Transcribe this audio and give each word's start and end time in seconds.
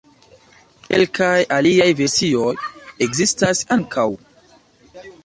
Kelkaj 0.85 1.33
aliaj 1.57 1.87
versioj 1.99 2.49
ekzistas 3.07 3.63
ankaŭ. 3.77 4.07